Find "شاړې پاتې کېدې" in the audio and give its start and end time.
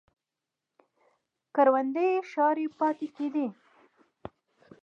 2.31-3.47